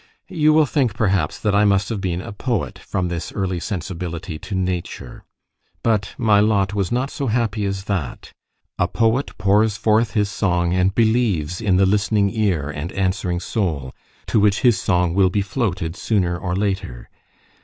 You 0.31 0.51
will 0.51 0.65
think, 0.65 0.95
perhaps, 0.95 1.37
that 1.37 1.53
I 1.53 1.63
must 1.63 1.89
have 1.89 2.01
been 2.01 2.21
a 2.21 2.31
poet, 2.33 2.79
from 2.79 3.07
this 3.07 3.31
early 3.33 3.59
sensibility 3.59 4.39
to 4.39 4.55
Nature. 4.55 5.23
But 5.83 6.15
my 6.17 6.39
lot 6.39 6.73
was 6.73 6.91
not 6.91 7.11
so 7.11 7.27
happy 7.27 7.65
as 7.67 7.83
that. 7.83 8.31
A 8.79 8.87
poet 8.87 9.37
pours 9.37 9.77
forth 9.77 10.13
his 10.13 10.27
song 10.31 10.73
and 10.73 10.95
believes 10.95 11.61
in 11.61 11.77
the 11.77 11.85
listening 11.85 12.31
ear 12.31 12.67
and 12.67 12.91
answering 12.93 13.39
soul, 13.41 13.93
to 14.25 14.39
which 14.39 14.61
his 14.61 14.81
song 14.81 15.13
will 15.13 15.29
be 15.29 15.43
floated 15.43 15.95
sooner 15.95 16.35
or 16.35 16.55
later. 16.55 17.07